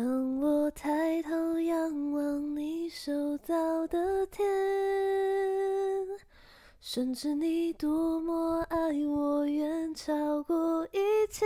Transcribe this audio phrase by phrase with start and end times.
[0.00, 4.46] 当我抬头仰望你手造的天，
[6.80, 8.76] 深知你多么爱
[9.08, 10.98] 我，远超过一
[11.28, 11.44] 切。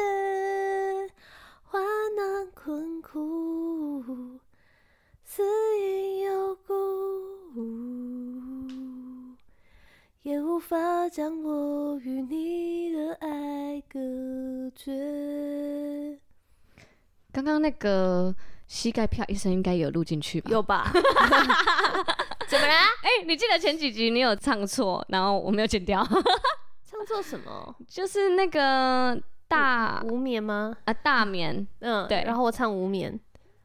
[17.32, 18.34] 刚刚那个
[18.68, 20.50] 膝盖啪一声，应该有录进去吧？
[20.50, 20.92] 有吧？
[22.46, 22.88] 怎么啦？
[23.02, 26.04] 哎、欸，你记得前几集你有唱错，然后我没有剪掉。
[26.84, 27.74] 唱错什么？
[27.88, 30.76] 就是那个大无眠吗？
[30.84, 31.66] 啊，大眠。
[31.80, 32.22] 嗯，对。
[32.26, 33.18] 然后我唱无眠，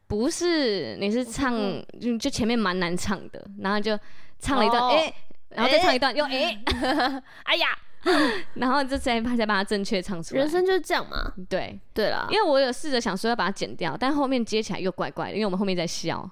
[0.07, 1.53] 不是，你是唱
[1.99, 3.99] 就就前面蛮难唱的，然后就
[4.39, 5.13] 唱了一段，哎、
[5.49, 7.67] 然后再唱一段，欸、又哎，欸、 哎呀。
[8.55, 10.41] 然后这才才把它正确唱出来。
[10.41, 11.33] 人生就是这样嘛。
[11.49, 16.29] 对对啦，因为我有试着想说要把它剪掉，但后面接起来又怪怪的，因为我们后面在笑。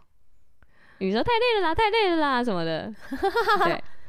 [1.00, 2.94] 你说太累了啦，太累了啦什么的。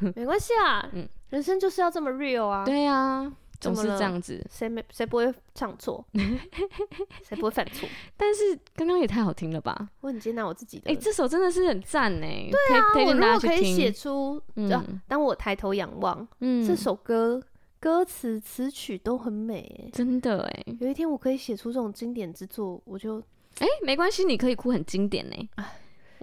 [0.00, 0.88] 对，没关系啊。
[0.92, 2.64] 嗯，人生就是要这么 real 啊。
[2.64, 3.28] 对啊，
[3.60, 4.40] 总是这样子。
[4.48, 6.06] 谁没谁不会唱错？
[7.26, 7.88] 谁不会犯错？
[8.16, 9.88] 但是刚刚也太好听了吧！
[10.00, 10.88] 我很接纳我自己的。
[10.88, 12.20] 哎、欸，这首真的是很赞呢。
[12.24, 12.84] 对啊。
[13.04, 17.42] 我如果可以写出，嗯，当我抬头仰望，嗯，这首歌。
[17.78, 20.64] 歌词词曲都很美，真的哎！
[20.80, 23.18] 有一天我可以写出这种经典之作，我就
[23.58, 25.48] 哎，没关系，你可以哭很经典呢。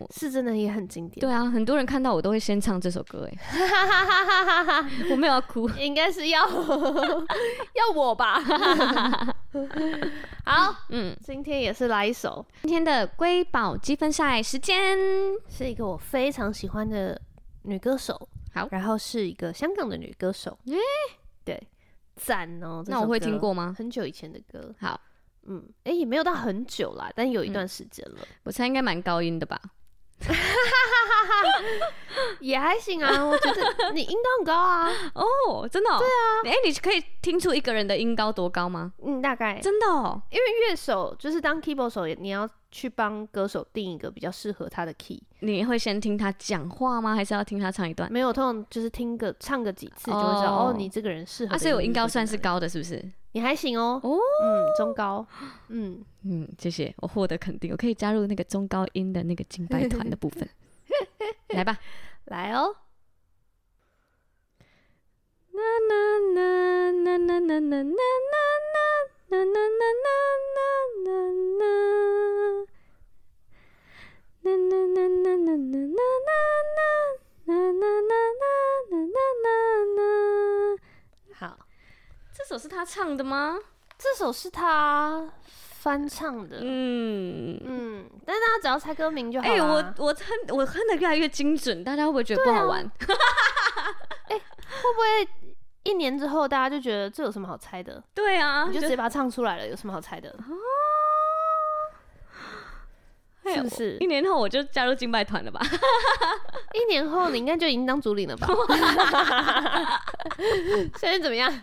[0.10, 1.22] 是真的也很经典。
[1.22, 3.38] 对啊，很多人看到我都会先唱这首歌哎。
[5.12, 8.42] 我没有要哭，应该是要 要我吧？
[10.44, 14.98] 好，嗯，今天也是来一首今天的瑰宝积分赛时间，
[15.48, 17.22] 是一个我非常喜欢的
[17.62, 18.28] 女歌手。
[18.56, 20.58] 好，然后是一个香港的女歌手。
[20.66, 20.76] 欸
[21.44, 21.62] 对，
[22.16, 22.82] 赞哦！
[22.88, 23.76] 那我会听过吗？
[23.78, 24.74] 很久以前的歌。
[24.80, 24.98] 好，
[25.44, 28.18] 嗯，哎，也没有到很久啦，但有一段时间了。
[28.22, 29.60] 嗯、我猜应该蛮高音的吧？
[32.40, 34.90] 也还行啊，我觉得你音高很高啊。
[35.16, 35.98] 哦，真的、哦？
[36.00, 36.40] 对啊。
[36.46, 38.94] 哎，你可以听出一个人的音高多高吗？
[39.04, 39.60] 嗯，大概。
[39.60, 45.22] 真的哦，因为乐手就是当 keyboard 手，你要去帮歌手定一个比较适合他的 key。
[45.42, 47.14] 你会先听他讲话吗？
[47.14, 48.12] 还是要听他唱一段？
[48.12, 51.54] 没有，通常就是听个唱个几次就会知道哦，哦，你这个人适合。
[51.54, 53.00] 啊，所以我音高算是高的，是不是？
[53.34, 54.02] 你还行哦。
[54.04, 55.24] 哦，嗯，中高。
[55.70, 60.50] 嗯嗯，谢谢，我获得肯定，我可以加入那个中高音的那个敬拜团的部分。
[61.54, 61.78] 来吧，
[62.26, 62.76] 来哦。
[65.54, 65.94] 啦啦
[66.34, 68.10] 啦啦啦啦啦啦啦啦
[69.30, 70.10] 啦啦
[70.56, 70.62] 啦
[71.06, 71.12] 啦
[71.60, 72.03] 啦
[81.34, 81.58] 好，
[82.34, 83.58] 这首是他唱的吗？
[83.98, 86.58] 这首是他翻唱的。
[86.62, 89.54] 嗯嗯，但是大家只要猜歌名就好了。
[89.54, 92.84] 哎，我我哼我哼的越来越精准，大家会不会觉得不好玩？
[94.30, 95.28] 哎，会不会
[95.84, 98.04] 一年之后大家就觉得这有什么好猜的？
[98.14, 100.34] 对啊，你就直接把它唱出来了，有什么好猜的？
[103.46, 105.60] 是不是一年后我就加入敬拜团了吧？
[106.74, 108.48] 一年后你应该就已经当主领了吧？
[110.98, 111.52] 现在怎么样？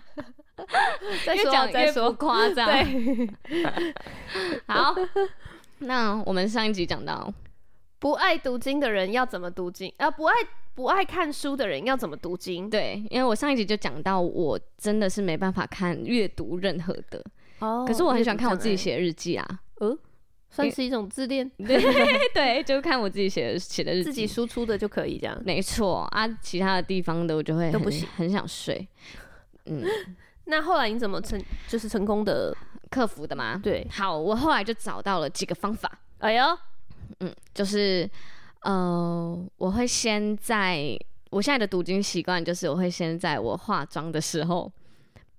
[1.35, 2.67] 越讲越不夸张。
[2.67, 3.31] 对，
[4.67, 4.95] 好，
[5.79, 7.33] 那我们上一集讲到，
[7.99, 9.91] 不爱读经的人要怎么读经？
[9.97, 10.35] 啊，不爱
[10.75, 12.69] 不爱看书的人要怎么读经？
[12.69, 17.25] 对，因为我上一集就讲到，我真的是没办法看阅读任何的。
[17.61, 19.49] 哦，可是我很喜欢看我自己写日记啊。
[19.81, 19.99] 嗯。
[20.51, 21.81] 算是一种自恋，对
[22.35, 25.41] 对，就看我自己写的写的日记，自己输出的就可以这样。
[25.45, 28.87] 没错啊，其他的地方的我就会都不行，很想睡。
[29.67, 29.85] 嗯，
[30.47, 32.55] 那后来你怎么成就是成功的
[32.91, 33.61] 克服的吗？
[33.63, 36.01] 对，好，我后来就找到了几个方法。
[36.19, 36.45] 哎呦，
[37.21, 38.11] 嗯，就是
[38.63, 40.99] 呃，我会先在
[41.31, 44.71] 我现在的读经习惯，就是我会先在我化妆的时候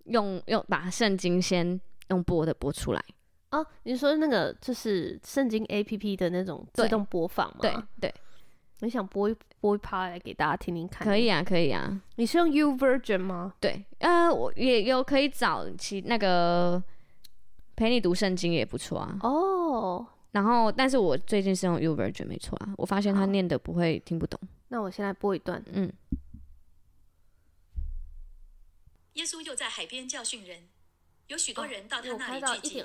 [0.06, 1.78] 用用把圣经先
[2.08, 3.04] 用播的播出来。
[3.52, 7.58] 哦，你说那个就是圣经 A P P 的那种自动播放吗？
[7.62, 8.14] 对对，
[8.80, 11.06] 我想播一播一趴来给大家听听看。
[11.06, 12.02] 可以啊，可以啊。
[12.16, 13.53] 你是用 U Version 吗？
[13.59, 16.82] 对，呃，我也有可以找其那个
[17.76, 19.20] 陪你读圣经也不错啊。
[19.22, 22.74] 哦，然后，但是我最近是用 U Version 没错啊。
[22.78, 24.40] 我发现他念的不会听不懂。
[24.70, 25.62] 那我先来播一段。
[25.74, 25.92] 嗯。
[29.16, 30.70] 耶稣又在海边教训人。
[31.32, 32.84] 有许多人到他那里聚集，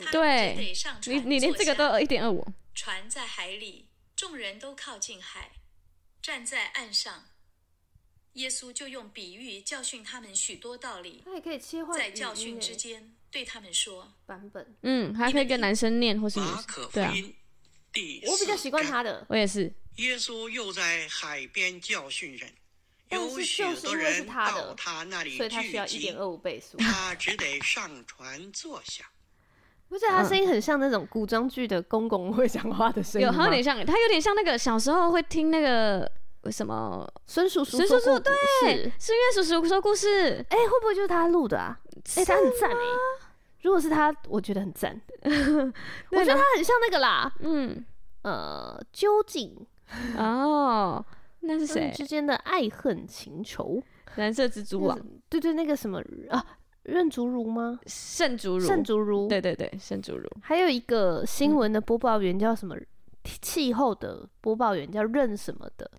[0.00, 2.44] 他只得上船，你你连这个都有一点二五。
[2.74, 3.86] 船在海里，
[4.16, 5.52] 众人都靠近海，
[6.20, 7.26] 站在岸上。
[8.32, 11.22] 耶稣就用比喻教训他们许多道理。
[11.24, 16.54] 他也可以切换，在教训之间对他们说：版本，嗯，还可以跟男生念或是女生。
[16.56, 17.32] 马可福音
[17.92, 19.24] 第我比较习惯他的。
[19.28, 19.72] 我也是。
[19.98, 22.52] 耶稣又在海边教训人，
[23.14, 26.76] 有许多人到他那里聚集，所以他需要一点二五倍速。
[26.78, 29.04] 他只得上船坐下。
[29.88, 33.26] 不是，他声音很像那种古装剧的公公会讲话的声音。
[33.26, 36.10] 有，他有点像，他有点像那个小时候会听那个
[36.50, 37.76] 什么孙叔叔。
[37.76, 40.44] 孙叔叔对，是因为叔叔说故事。
[40.50, 41.78] 哎、欸，会不会就是他录的啊？
[42.16, 43.26] 哎、欸，他很赞哎、欸。
[43.62, 45.00] 如果是他，我觉得很赞。
[45.22, 47.32] 我觉得他很像那个啦。
[47.40, 47.84] 嗯，
[48.22, 49.54] 呃，究竟
[50.16, 51.04] 哦，
[51.46, 53.82] 那是谁之间的爱恨情仇？
[54.16, 54.98] 蓝色蜘蛛网。
[55.28, 56.44] 对对，那个什么啊？
[56.84, 57.80] 任竹如吗？
[57.86, 60.28] 盛竹如，盛竹如，对对对，盛竹如。
[60.42, 62.76] 还有一个新闻的播报员叫什么？
[63.40, 65.90] 气候的播报员叫任什么的？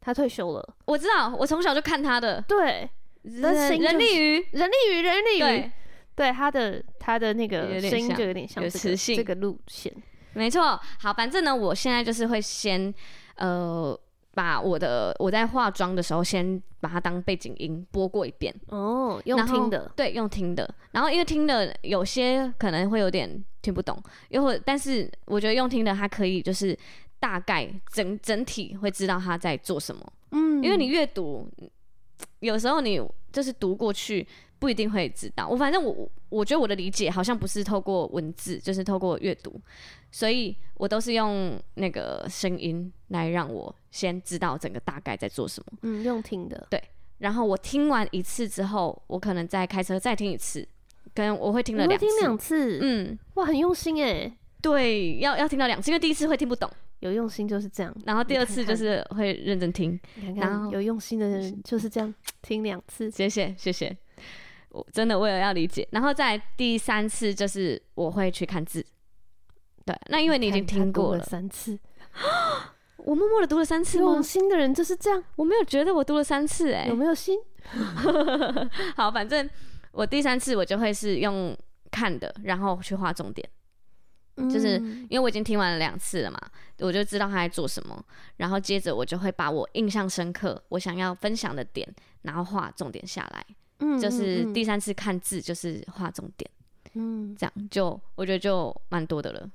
[0.00, 0.76] 他退休了。
[0.84, 2.44] 我知道，我从小就看他的。
[2.46, 2.86] 对，
[3.22, 5.40] 人人力鱼，人力鱼，人力鱼。
[5.40, 5.72] 对，
[6.14, 9.90] 对，他的他的那个声音就有点像磁性这个路线。
[10.34, 10.78] 没错。
[11.00, 12.92] 好，反正呢，我现在就是会先
[13.36, 13.98] 呃。
[14.34, 20.74] 把我的我在化妆的时候，先把它当背景音播过一遍哦，用听的，对，用听的。
[20.92, 26.76] 然后因为听的有些可能会有点听不懂，又或但是我觉得用听的，它可以就是
[27.20, 30.12] 大概整整体会知道他在做什么。
[30.30, 31.46] 嗯，因为你阅读，
[32.40, 33.00] 有时候你
[33.30, 34.26] 就是读过去
[34.62, 35.48] 不一定会知道。
[35.48, 39.60] 我反正我我觉得我的理解好像不是透过文字，就是透过阅读。
[40.12, 45.78] 所以我都是用那个声音来让我先知道整个大概在做什么。
[45.82, 46.64] 嗯，用听的。
[46.70, 46.80] 对，
[47.18, 50.64] 然后我听完一次之后，我可能再开车再听一次，
[51.12, 52.06] 跟我会听了两次。
[52.06, 54.32] 听两次，嗯，哇，很用心哎。
[54.60, 56.70] 对，要要听到两次，因为第一次会听不懂，
[57.00, 57.92] 有用心就是这样。
[58.06, 59.98] 然后第二次就是会认真听。
[60.20, 63.10] 看看，然后有用心的人就是这样 听两次。
[63.10, 63.96] 谢谢谢谢，
[64.72, 65.86] 我真的为了要理解。
[65.92, 68.84] 然后在第三次就是我会去看字。
[69.84, 71.78] 对，那因为你已经听过了，了三次，
[72.98, 74.12] 我默默的读了三次吗？
[74.12, 77.36] 用心的人就是这样，我没有觉得我读了三次、欸，哎，有没有心？
[78.94, 79.48] 好，反正
[79.90, 81.56] 我第三次我就会是用
[81.90, 83.48] 看的，然后去画重点，
[84.36, 84.76] 嗯、就是
[85.10, 86.38] 因为我已经听完了两次了嘛，
[86.78, 88.00] 我就知道他在做什么，
[88.36, 91.92] 然后接着我就会把我印象深刻、我想要分享的点，
[92.22, 93.44] 然后画重点下来，
[93.82, 96.50] 嗯，就是第三次看字就是画重点，
[96.94, 99.50] 嗯，这样就我觉得就蛮多的了。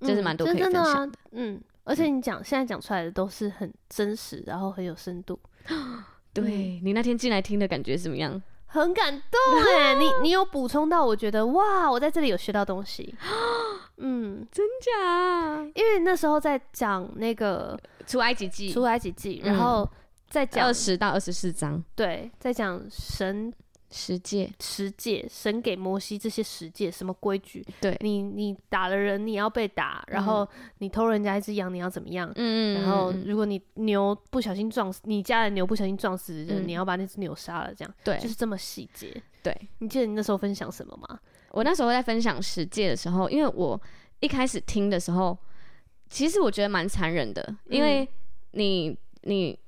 [0.00, 5.36] 就是蛮多可以分享的，的啊、嗯，而且你讲、嗯、现在讲出来的都是很真实，然后很有深度。
[6.32, 8.40] 对、嗯、你那天进来听的感觉怎么样？
[8.70, 9.40] 很感动
[9.76, 13.12] 哎，你你有补充到，我觉得哇，我在这里有学到东西。
[13.98, 15.58] 嗯，真假？
[15.74, 17.76] 因为那时候在讲那个
[18.06, 19.90] 出埃及记，出埃及记，然后
[20.28, 23.52] 再讲二十到二十四章，对，在讲神。
[23.90, 27.64] 十诫，十诫，神给摩西这些十诫，什么规矩？
[27.80, 30.46] 对，你，你打了人，你要被打；然后
[30.80, 32.30] 你偷人家一只羊，你要怎么样？
[32.34, 37.94] 嗯，然后如果你牛不小心撞死，你家的牛不小心撞死人，嗯，你要把那只牛杀了，这样。
[38.04, 39.22] 对，就是这么细节。
[39.42, 41.18] 对，你记得你那时候分享什么吗？
[41.52, 43.80] 我那时候在分享十诫的时候，因为我
[44.20, 45.34] 一开始听的时候，
[46.10, 48.06] 其实我觉得蛮残忍的，因为
[48.50, 49.58] 你，你，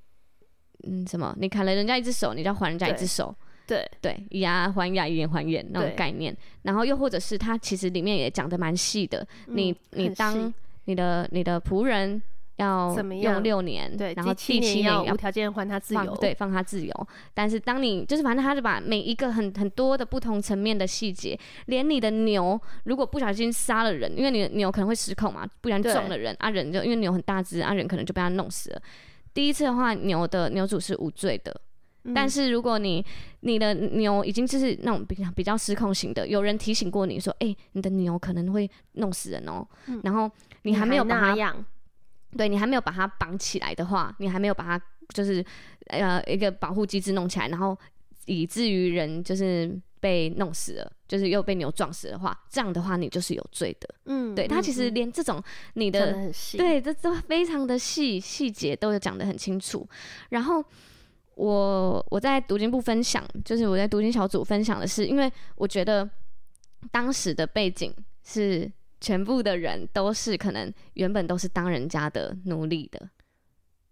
[0.85, 1.35] 嗯，什么？
[1.39, 3.35] 你砍了人家一只手，你就要还人家一只手。
[3.67, 6.37] 对对，以牙还牙，以眼还眼那种概念。
[6.63, 9.25] 然后又或者是他其实里面也讲的蛮细的。
[9.47, 10.53] 嗯、你你当
[10.87, 12.21] 你的你的仆人
[12.57, 17.09] 要用六年，对，然后第七年要无条件还他自由，对，放他自由。
[17.33, 28.83] 但是当你就是反正他就把每一个很很多的不同层面的细节，连你的牛如果不小心杀了人，因为你的牛可能会失控嘛，不然撞了人啊，人就因为牛很大只啊，人可能就被他弄死了。
[29.33, 31.61] 第一次的话，牛的牛主是无罪的。
[32.15, 33.05] 但是如果你
[33.41, 40.31] 你的牛已经就是那种比较比较失控型的，有人提醒过你说，哎、欸，你的牛可能会弄死人哦、喔嗯，然后
[40.63, 41.57] 你还没有把它，
[42.39, 45.45] 对你还没有把它绑起来的话，你还没有把它就是
[45.89, 47.77] 呃一个保护机制弄起来，然后
[48.25, 53.89] 以至于人就是被弄死了，就是又被牛撞死的话，这样的话你就是有罪的。
[54.07, 55.43] 嗯，对，他其实连这种
[55.75, 59.89] 你的，的对这都非常的细细节都有讲得很清楚，
[60.31, 60.65] 然后。
[61.37, 66.07] 我我在读经部分享，就是我在读经小组分享的是，因为我觉得
[66.91, 73.09] 当时的背景是全部的人都是可能原本都是当人家的奴隶的，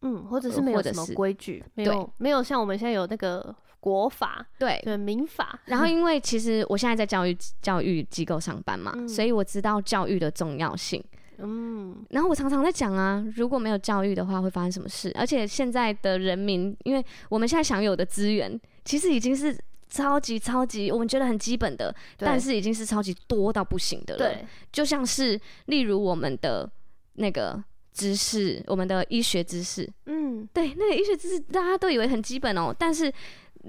[0.03, 5.61] 嗯，或者是没有什么规矩，没有没有像我们现在有那个国法，对对民法。
[5.67, 11.03] 然后因为其实我现在在教育教育机构上班嘛，嗯，所以我知道教育的重要性。
[11.41, 15.13] 嗯，然后我常常在讲啊，如果没有教育的话，会发生什么事？
[15.15, 19.57] 而且现在的人民，因为我们现在享有的资源，其实已经是
[19.89, 24.19] 超级超级，我们觉得很基本的，但是已经是超级多到不行的了。
[24.19, 26.69] 对，就像是例如我们的
[27.15, 33.13] 那个知识，我们的医学知识，嗯，对，那个医学知识大家都以为很基本哦，但是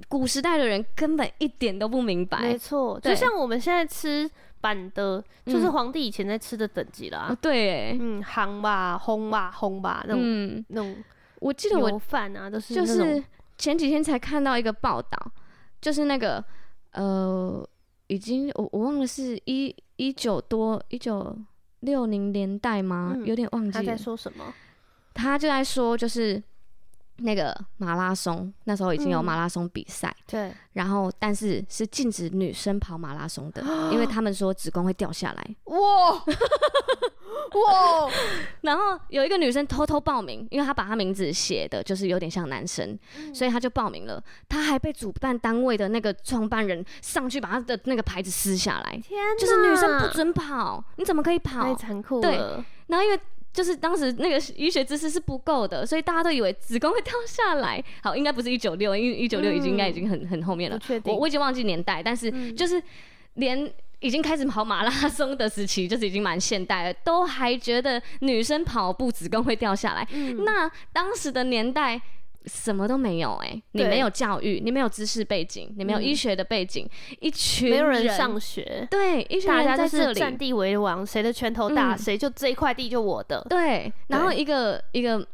[0.07, 2.39] 古时代的人根本一点都不明白。
[2.41, 4.29] 没错，就像我们现在吃
[4.61, 7.27] 板的，就是皇帝以前在吃的等级啦。
[7.29, 10.95] 嗯、对，嗯，行吧，烘吧，烘吧，那种、嗯、那种，
[11.39, 13.23] 我记得我饭啊，都是就是
[13.57, 15.31] 前几天才看到一个报道，
[15.81, 16.43] 就是那个
[16.93, 17.67] 呃，
[18.07, 21.37] 已经我我忘了是一一九多一九。
[21.81, 23.13] 六零年代吗？
[23.15, 23.73] 嗯、有点忘记了。
[23.75, 24.53] 他在说什么？
[25.13, 26.43] 他就在说，就是
[27.21, 30.23] 那个马拉松，那时候已经有马拉松比赛、嗯。
[30.27, 30.53] 对。
[30.73, 33.61] 然后，但是是禁止女生跑马拉松的，
[33.91, 35.55] 因为 他们说子宫会掉下来。
[35.65, 36.13] 哇！
[36.13, 38.09] 哇！
[38.61, 44.23] 然后有一个女生偷偷报名，因为她把她名字写的就是有点像男生，嗯、所以她就报名了。
[44.47, 48.91] 她还被主办单位的那个创办人上去把她的那个牌子撕下来。
[49.03, 49.19] 天！
[49.38, 51.63] 就是女生不准跑，你怎么可以跑？
[51.63, 52.21] 太残酷了。
[52.21, 52.38] 对。
[52.88, 53.19] 然后因为
[53.59, 57.83] 就是当时那个医学知识是不够的，所以大家都以为子宫会掉下来。
[58.01, 60.79] 好，应该不是一九六，因为一九六已经应该已经很很后面了。
[61.03, 62.81] 我我已经忘记年代，但是就是
[63.33, 63.69] 连。
[64.01, 70.07] 已经开始跑马拉松的时期，就是已经蛮现代了，都还觉得女生跑步子宫会掉下来。
[70.13, 72.01] 嗯、那当时的年代
[72.46, 83.46] 什么都没有哎、欸，你没有教育，你没有知识背景，你没有医学的背景，嗯、一群人没有人上学，对，一群人在这里，占地为王，谁的拳头大，谁、嗯、就这一块地就我的。
[83.50, 85.25] 对，然后一个一个。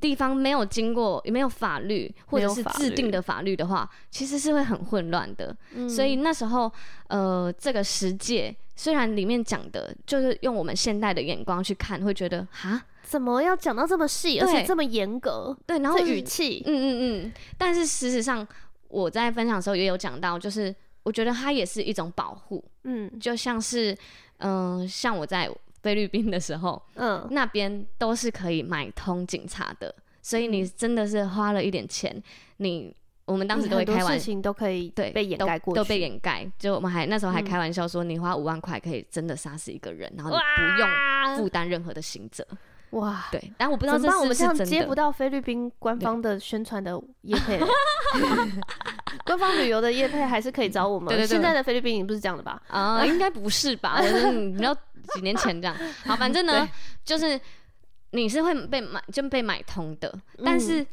[0.00, 5.54] 地方没有经过，也没有法律或者是制定的法律的话，其实是会很混乱的。
[5.74, 6.72] 嗯、所以那时候，
[7.08, 15.56] 呃，这个世界虽然里面讲的就是用我们现代的眼光去看，会觉得哈，怎么要讲到这么细，而且这么严格？
[15.66, 17.32] 对，然后语气，嗯嗯嗯。
[17.58, 18.46] 但是事实上，
[18.88, 22.64] 我在分享的时候也有讲到，就是我觉得它也是一种保护。
[22.84, 23.92] 嗯，就像是，
[24.38, 25.50] 嗯、呃，像我在。
[25.82, 32.22] 菲律宾的时候，嗯，那边都是可以买通警察的，所以你真的是花了一点钱，
[32.58, 36.46] 你我们当时都会开玩笑，事情都可以对被掩盖过去，都被掩盖。
[36.58, 42.46] 就我们还那时候还开玩笑说，你花五万块可以真的杀死一个人，然后你不用负担任何的刑责。
[42.90, 44.16] 哇，对，但我不知道这是是。
[44.18, 47.60] 我们这样接不到菲律宾官方的宣传的业配，
[49.24, 51.08] 官方旅游的业配还是可以找我们。
[51.08, 52.60] 对对对，现在的菲律宾已经不是这样的吧？
[52.68, 53.98] 啊，应该不是吧？
[54.02, 54.76] 我觉得你知道。
[55.14, 56.68] 几年前这样，好，反正呢，
[57.04, 57.40] 就是
[58.12, 60.08] 你是会被买，就被买通的。
[60.36, 60.86] 嗯、但是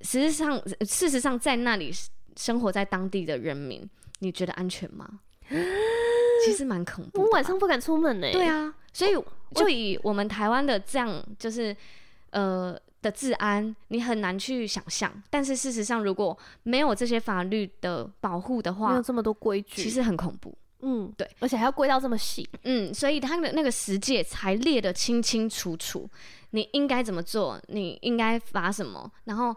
[0.00, 1.92] 实际上，事实上，在那里
[2.36, 3.86] 生活在当地的人民，
[4.20, 5.06] 你觉得安全吗？
[5.48, 7.22] 其实蛮恐怖。
[7.22, 8.32] 我晚上不敢出门呢、欸。
[8.32, 9.12] 对啊，所以
[9.54, 11.76] 就以我们台湾的这样，就是
[12.30, 15.10] 呃的治安，你很难去想象。
[15.30, 20.54] 但是事实上，如果没有这些法律的保护的话，没有这么多规矩，其实很恐怖。
[20.80, 26.08] 嗯，对，而且还要归到这么细，嗯，所以他的那个十诫才列得清清楚楚，
[26.50, 29.52] 你应该怎么做，你应该罚什么，然后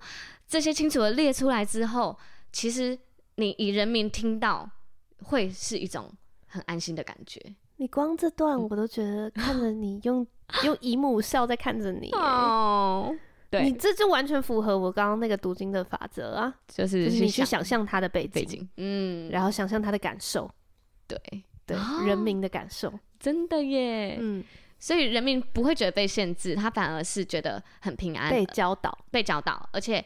[0.48, 2.18] 这些清楚的列出来之后，
[2.52, 2.98] 其实
[3.36, 4.68] 你以人民听到
[5.24, 6.12] 会是一种
[6.48, 7.42] 很安心的感觉。
[7.78, 10.26] 你光这段我都觉得看着你用
[10.64, 13.12] 用姨母笑在看着你 哦，
[13.50, 20.50] 对，你这就完全符合我刚刚那个读经的法则啊，就是你去想象他的背景，背景，嗯，然后想象他的感受。
[21.08, 21.20] 对。
[21.64, 22.92] 对，人民的感受。
[23.20, 24.44] 真的耶，嗯，
[24.80, 30.04] 所以人民不会觉得被限制，他反而是觉得很平安，被教导，被教导，而且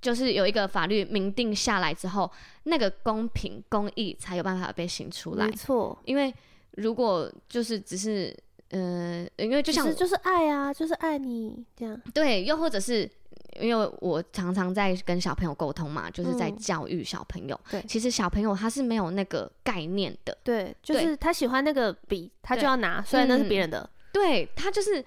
[0.00, 2.30] 就是有一个法律明定下来之后，
[2.64, 6.32] 那个公平公义才有办法被行出来，没错，因为
[6.72, 8.36] 如果就是只是，
[8.70, 13.10] 呃，因为就像就是爱啊，就是爱你这样，对，又或者是。
[13.60, 17.58] 因为我常常在跟小朋友沟通嘛，就是在教育小朋友。
[17.68, 20.36] 对，其实小朋友他是没有那个概念的。
[20.44, 23.88] 对，就是他喜欢那个笔，他就要拿，虽然那是别人的。
[24.12, 25.02] 对，他就是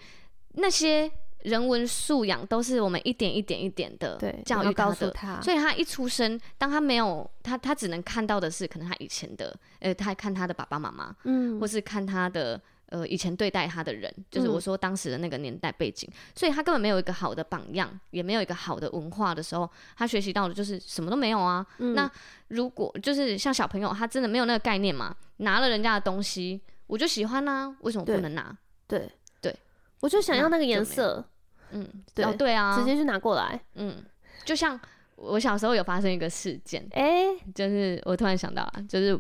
[0.56, 1.10] 那些
[1.44, 12.60] 人文素养都是我们一点一点一点的教育告诉他，所以他一出生，当他没有他，他只能看到的是可能他以前的，呃，他看他的爸爸妈妈，嗯，或是看他的。
[12.92, 21.66] 呃，以前对待他的人，就是我说当时的那个年代背景，嗯、所以他根本没有一个好的榜样，也没有一个好的文化的时候，他学习到的就是什么都没有啊。
[21.78, 22.12] 嗯、那
[22.50, 28.54] 如果就是像小朋友，他真的没有那个概念嘛，拿了人家的东西，我就喜欢啊，为什么不能拿？
[28.88, 29.00] 对。
[29.00, 29.56] 对，对。
[30.02, 31.24] 我就想要那个颜色，
[31.72, 32.26] 嗯，对。
[32.26, 34.04] 哦，对啊，直接就拿过来，嗯，
[34.46, 34.80] 就像
[35.16, 39.20] 我小时候有发生一个事件，哎、欸，就是我突然想到了，就是。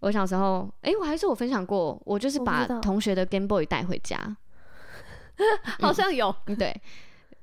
[0.00, 4.16] 我小时候，哎、欸，我还是我分享过，我就是把同学的 Game Boy 带回家，
[5.78, 6.74] 好像有、嗯，对，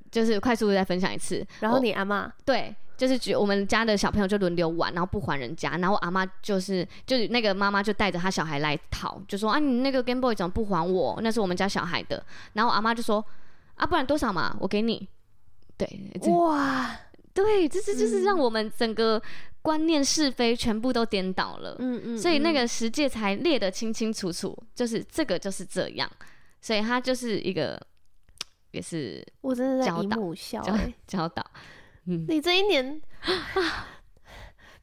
[0.10, 1.46] 就是快速的再分享一次。
[1.60, 11.20] 然后你阿妈，对，就是举我们家的小朋友就轮流玩，然后不还人家，然后我阿妈就是就是那个妈妈就带着她小孩来讨，就说啊，你那个 Game Boy 怎么不还我？
[11.22, 12.26] 那是我们家小孩的。
[12.54, 13.24] 然后我阿妈就说，
[13.78, 15.08] 啊，不然多少嘛，我给你。
[15.78, 15.88] 对，
[16.30, 17.00] 哇，
[17.34, 19.22] 对，这这就是让我们整个
[19.62, 21.76] 观念是非全部都颠倒了。
[21.80, 26.12] 嗯嗯，所以那个十戒才列得清清楚楚，就是这个就是这样，
[26.60, 27.80] 所以他就是一个
[28.72, 30.18] 也是我真的在教导
[31.06, 31.46] 教导。
[32.06, 33.02] 嗯，你这一年。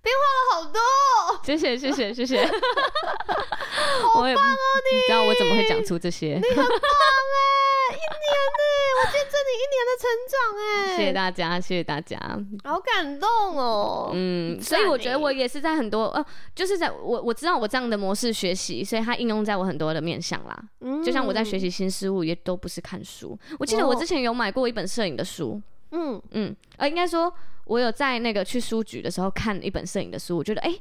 [0.04, 4.96] 变化了好多，哦，谢谢谢谢谢谢， 好棒哦你！
[4.96, 6.34] 你知道我怎么会讲出这些？
[6.34, 8.62] 你很棒哎，一年呢，
[9.00, 12.18] 我见证你一年的成长哎，谢谢大家，谢谢大家，
[12.64, 14.10] 好感动哦。
[14.12, 20.62] 嗯，所以我觉得我也是在很多呃，就是在我我知道我这样的模式学习，所以它应用在我很多的面向啦。
[20.80, 23.38] 嗯，就像我在学习新事物，也都不是看书。
[23.58, 25.60] 我记得我之前有买过一本摄影的书，
[25.94, 27.32] 嗯嗯，呃，应该说。
[27.66, 30.80] 我有在那个去书局的时候看一本摄影的书，我觉得哎、欸，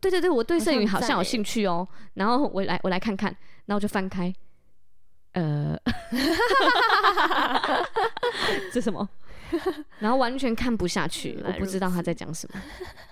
[0.00, 1.88] 对对对，我对摄影好像有兴趣哦、喔。
[2.14, 3.30] 然后我来我来看看，
[3.66, 4.32] 然后我就翻开，
[5.32, 5.78] 呃，
[8.72, 9.06] 这什么？
[10.00, 12.58] 然后完全看不下去，我不知道他在讲什么。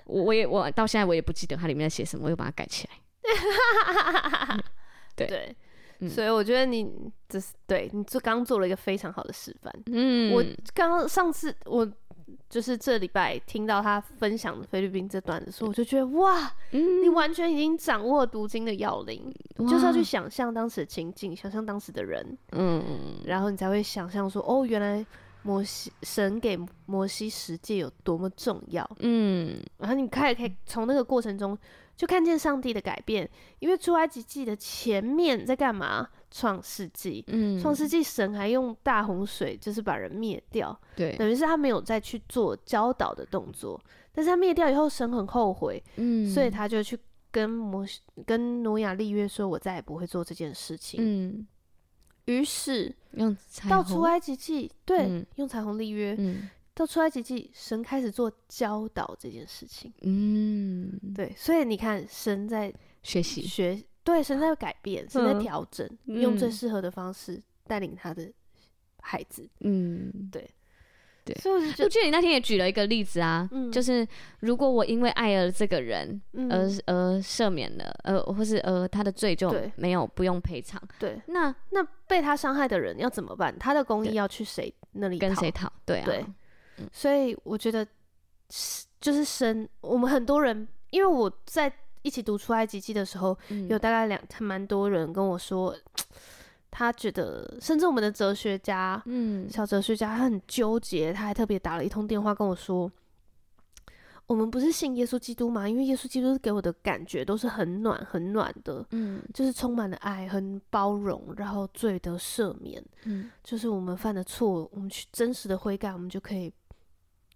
[0.07, 2.95] 我我也我到现在我也不记得它里面在写什么，我又把它改起来。
[5.15, 5.55] 对 对、
[6.01, 6.91] 嗯，所以我觉得你
[7.29, 9.73] 这是对你这刚做了一个非常好的示范。
[9.87, 10.43] 嗯，我
[10.75, 11.91] 刚刚上次我。
[12.49, 22.83] 就是这礼拜听到他分享菲律宾这段的时候，我就觉得哇、嗯，你完全已经掌握读经的要领，就是要去想象当时的情境，想象当时的人，嗯，
[23.25, 25.05] 然后你才会想象说，哦，原来
[25.43, 31.57] 摩西神给摩西十诫有多么重要，嗯，然后你开始可以从那个过程中
[32.01, 33.29] 就看见上帝的改变，
[33.59, 36.09] 因为出埃及记的前面在干嘛？
[36.31, 43.79] 创世纪，嗯，创世纪神还用大洪水，就是把人灭掉，对，等于是他没有再去做教导的动作，
[44.13, 46.99] 但是他灭掉以后，神很后悔，嗯，所以他就去
[47.31, 51.47] 跟摩西、跟挪亚立约，说我再也不会做这件事情，嗯，
[52.25, 53.37] 于是用
[53.69, 56.49] 到出埃及记，对、嗯，用彩虹立约，嗯，
[56.81, 63.79] 到出埃及记，神开始做教导这件事情，嗯，对，所以你看，神在学习学。
[64.03, 68.33] 对，神在改变，神在调整，嗯、用最适合的方式带领他的
[69.03, 69.47] 孩子。
[69.61, 70.51] 嗯，对，
[71.23, 71.35] 对。
[71.35, 80.81] 所以我觉得你那天也举了一个例子啊，嗯、就是如果我因为爱了这个人而，而、嗯、而赦免了，呃，或是呃他的罪就没有不用赔偿。
[80.99, 83.55] 对，那那被他伤害的人要怎么办？
[83.59, 85.71] 他的公益要去谁那里跟谁讨？
[85.85, 86.25] 对啊，对。
[86.93, 87.87] 所以我觉得
[89.01, 91.73] 就是神，我们很多人，因为我在。
[92.03, 95.77] 一起读出埃及记的时候，嗯、有大概两蛮多人跟我说，
[96.73, 102.91] 他觉得，甚至我们的哲学家，嗯，小哲学家，他很纠结，他还特别打了一通电话跟我说，
[104.25, 105.69] 我们不是信耶稣基督吗？
[105.69, 116.51] 因为耶稣基督给我的感觉都是很暖、很暖的，嗯，就是充满了爱、很包容，然后罪得赦免，嗯，就是我们犯的错，我们去真实的悔改，我们就可以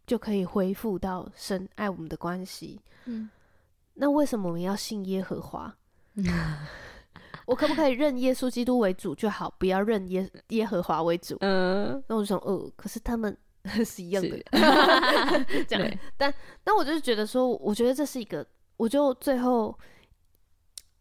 [0.06, 3.28] 就可以恢复到神爱我们的关系，嗯。
[3.94, 5.72] 那为什么我们要信耶和华？
[7.46, 11.36] 我可不可以认耶稣基督为主就好，不要认耶耶和华为主？
[11.40, 13.36] 嗯，那我就想，哦，可是他们
[13.84, 14.36] 是一样的，
[15.68, 15.98] 这样。
[16.16, 16.32] 但
[16.64, 18.44] 但我就是觉得说，我觉得这是一个，
[18.76, 19.78] 我就最后，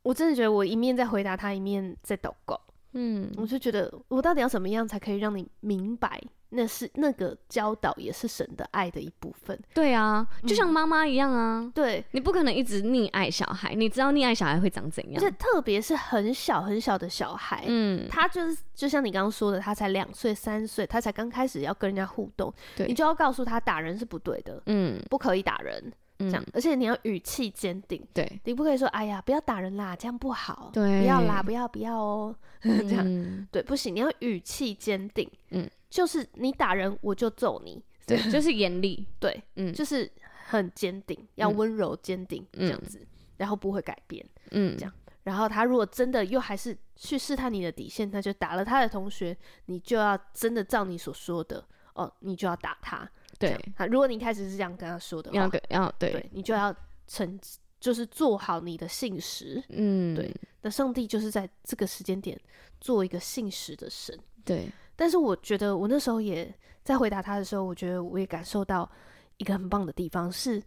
[0.03, 2.59] 我真的觉得我一面在回答他，一面在祷告。
[2.91, 6.21] 嗯，我就觉得我到底要怎么样才可以让你明白？
[6.53, 9.59] 那是那个教导，也是神的爱的一部分。
[9.73, 11.59] 对啊，就像妈妈一样啊。
[11.59, 15.21] 嗯、对，你不可能一直溺爱小孩，你知道溺爱小孩会长怎样？
[15.23, 25.91] 而且特别是很小很小的小孩，嗯，他就是就像你刚刚说的，他才两岁三岁，他才刚开始要跟人家互动，对，你就要告诉他打人是不对的，嗯，不可以打人，
[26.29, 31.97] 这样，嗯、而且你要语气坚定，对，你不可以说哎呀不要打人啦，这样不好，对，不要啦，不要不要。
[31.97, 35.69] 哦， 这样，嗯、对，不行，你要语气坚定，嗯。
[35.89, 40.11] 就是你打人，我就揍你，对， 就是严厉，对，嗯，就是
[40.47, 43.07] 很坚定，要温柔坚定这样子，嗯，
[43.37, 53.07] 然后不会改变，嗯，这样，然后他如果真的又还是去试探你的底线，他就打了他的同学，你就要真的照你所说的哦，你就要打他，
[53.47, 56.75] 对，啊如果你一开始是这样跟他说的话，要要对，对，你就要
[57.07, 57.39] 成，
[57.79, 62.39] 就是做好你的信实，嗯，对，那上帝就是在这个时间点
[62.79, 64.67] 做一个信实的神，对。
[64.95, 66.53] 但是我觉得，我那时候也
[66.83, 68.89] 在回答他的时候，我觉得我也感受到
[69.37, 70.61] 一个很棒的地方，是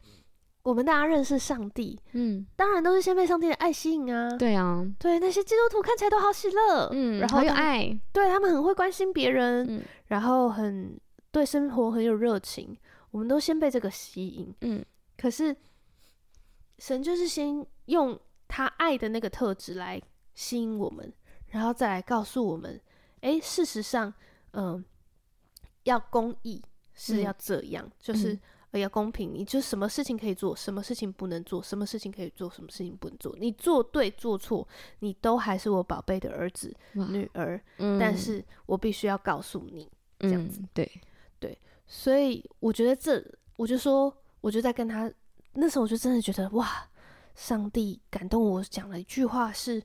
[0.63, 10.99] 我们大家认识上帝，嗯，当然都是先被上帝的爱吸引啊，对啊，对那些基督徒看起来都好喜乐，嗯，然后有爱，对他们很会关心别人，嗯，然后很
[11.37, 12.75] 对生活很有热情，
[13.11, 14.83] 我们都先被这个吸引，嗯，
[15.19, 15.55] 可是
[16.79, 18.19] 神就是先用
[18.49, 20.01] 他爱的那个特质来
[20.33, 21.13] 吸引我们，
[21.49, 22.81] 然后再来告诉我们。
[23.21, 24.11] 诶，事实上，
[24.53, 24.85] 嗯、呃，
[25.83, 26.63] 要公义，
[26.95, 28.33] 是要这样，嗯、就是。
[28.33, 28.41] 嗯
[28.77, 33.35] 要公平，你就什么事情可以做，什么事情不能做，什么事情可以做，什么事情不能做。
[33.39, 34.69] 你做对做错，
[34.99, 37.59] 你都还是我宝贝的儿子女儿。
[37.79, 40.61] 嗯，但是我必须要告诉你这样子。
[40.61, 41.01] 嗯、对
[41.47, 43.25] 对，所以我觉得这，
[43.57, 45.13] 我就说，我就在跟他
[45.53, 46.89] 那时候，我就真的觉得哇，
[47.35, 49.83] 上帝感动我，讲了一句话是。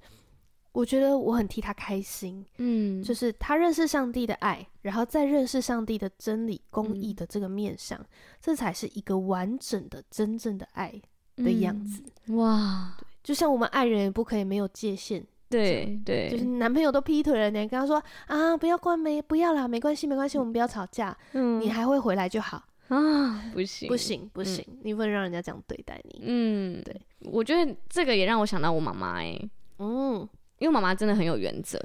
[0.74, 8.06] 我觉得我很替他开心，嗯，就是他认识上帝的爱，然后再认识上帝的真理、公义的这个面上，嗯、
[8.40, 10.90] 这才是一个完整的、真正的爱
[11.36, 12.02] 的样子。
[12.28, 29.40] 嗯、哇，对，就像我们爱人也不可以没有界限，对对，就是男朋友都劈腿了，你跟他说啊，不要关没不要啦，没关系没关系，我们不要吵架，嗯，你还会回来就好啊，不行不行不行，嗯、你不能让人家这样对待你，嗯，对，我觉得这个也让我想到我妈妈，哎，
[29.78, 30.28] 嗯。
[30.62, 31.80] 因为妈妈真的很有原则，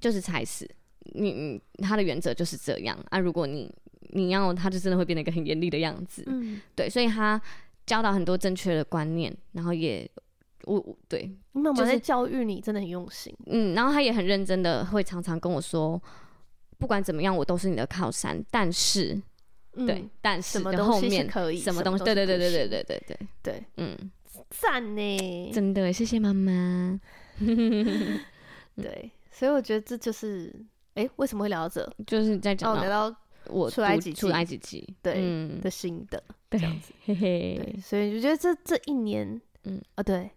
[0.00, 0.64] 就是踩死
[1.14, 3.18] 你，你她的原则就是这样啊。
[3.18, 3.68] 如果你
[4.10, 6.22] 你要，她就真的会变得一个很严厉的样子。
[6.28, 7.42] 嗯，对，所以她
[7.84, 10.08] 教导很多正确的观念，然后也
[10.64, 13.34] 我对，你妈妈在教育你真的很用心。
[13.46, 16.00] 嗯，然后她也很认真的会常常跟我说，
[16.78, 18.44] 不管怎么样，我都是你的靠山。
[18.50, 19.20] 但是，
[19.74, 24.10] 嗯、对，但是什么东西可以，什么东西，对对对对对对对对对，嗯，
[24.50, 27.00] 赞呢，真的谢谢妈妈。
[28.76, 30.52] 对，所以我觉得这就是，
[30.94, 31.92] 哎、欸，为什么会聊到这？
[32.06, 33.16] 就是在讲聊到
[33.48, 40.30] 我出来几，出埃及记，对、嗯、的心得，对这样子，嘿嘿，对，所以就觉得这这一年，嗯啊，对，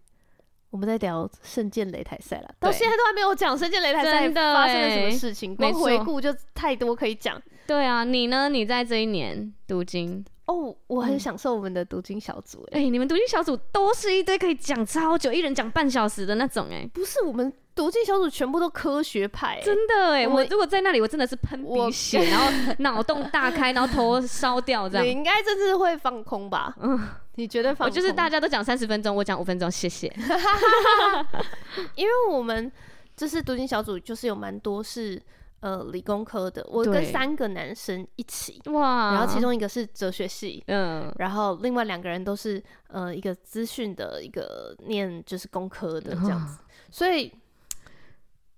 [0.76, 7.40] 我们在聊圣剑擂台赛了，到现在都还没有讲圣剑擂台赛发生了什么事情，光回顾就太多可以讲。
[7.66, 8.50] 对啊，你呢？
[8.50, 10.22] 你在这一年读经？
[10.46, 25.04] 哦，oh, 我很享受我们的读经小组哎、你们读经小组都是一堆可以讲超久，一人讲半小时的那种哎、欸，不是我们读经小组全部都科学派、欸，真的哎、欸，我，我如果在那里，我真的是喷鼻血， 然后脑洞大开，然后头烧掉这样。
[25.04, 26.74] 你应该这次会放空吧？
[26.80, 26.98] 嗯，
[27.34, 27.86] 你觉得放空。
[27.86, 30.06] 我就是大家都讲三十分钟，我讲五分钟，谢谢。
[31.96, 32.70] 因为我们
[33.16, 35.20] 就是读经小组，就是有蛮多是。
[35.60, 46.58] 呃，理工科的，我跟三个男生一起哇，然后其中一个是哲学系，嗯，然后另外两个人都是呃一个资讯的一个念就是工科的这样子，
[46.90, 47.32] 所以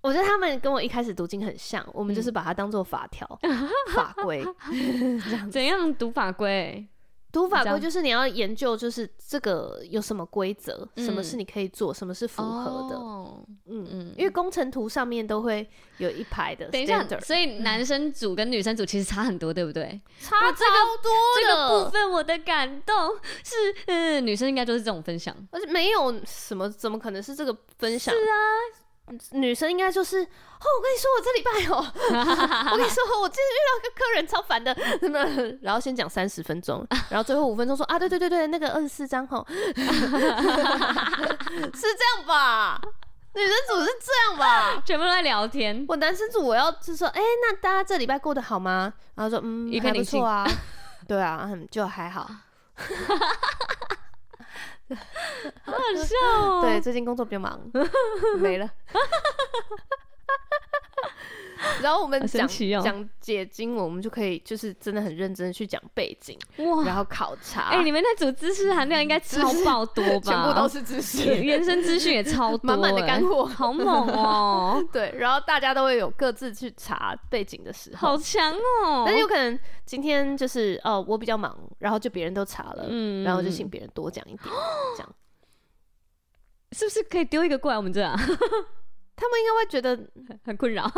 [0.00, 3.26] 我觉得他们跟我一开始读经很像，我们就是把它当做法条
[3.94, 4.44] 法规，
[5.50, 6.86] 怎样读法规？
[7.38, 12.96] 读法规就是你要研究，就是这个有什么规则，什么是你可以做，什么是符合的。
[13.70, 16.66] 嗯嗯，因为工程图上面都会有一排的。
[16.68, 20.00] 等一下，所以男生组跟女生组其实差很多，对不对？
[20.18, 20.64] 差超
[21.00, 21.40] 多的。
[21.40, 23.54] 这个部分我的感动是，
[23.86, 28.12] 嗯，女生应该就是这种分享，而且没有什么，怎么可能是这个分享？
[28.12, 28.87] 是啊。
[29.32, 31.84] 女生应该就是哦，我跟你说，我这礼拜哦，
[32.72, 35.58] 我跟你说，我今天遇到个客人超烦的，真的。
[35.62, 39.94] 然后先讲三十分钟，然后最后五分钟说啊，对对对对，那个二十四张吼， 是这样
[42.26, 42.80] 吧？
[43.34, 44.82] 女生组是这样吧？
[44.84, 45.84] 全部都在聊天。
[45.88, 48.92] 我男生组我要是说，哎、欸，那大家这礼拜过得好吗？
[49.14, 50.48] 然后说嗯，还不错啊，
[51.06, 52.28] 对啊，就还好。
[55.64, 56.62] 好好笑哦！
[56.62, 57.60] 对，最近工作比较忙，
[58.38, 58.70] 没了。
[61.82, 62.46] 然后我们讲
[62.82, 67.70] 讲解经文，我们就可以就是真的很认真去讲背景，哇，然后考察。
[67.70, 70.32] 哎，你们那组知识含量应该超爆多吧？
[70.32, 74.84] 全部都是知识， 原生资讯也超多，满满的干货，好猛哦！
[74.92, 78.52] 对，然后大家都会有各自去查背景的时候，好强
[78.84, 79.04] 哦！
[79.04, 84.54] 但是有可能今天就是哦，我比较忙，然后就别人都查了，嗯，然后就请别人多讲一点，
[84.96, 85.14] 这样
[86.72, 88.14] 是不是可以丢一个过来我们这样？
[89.20, 89.98] 他们应该会觉得
[90.44, 90.84] 很困扰，